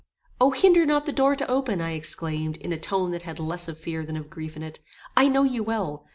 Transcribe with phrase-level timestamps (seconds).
[0.39, 0.49] "O!
[0.49, 3.77] hinder not the door to open," I exclaimed, in a tone that had less of
[3.77, 4.79] fear than of grief in it.
[5.15, 6.07] "I know you well.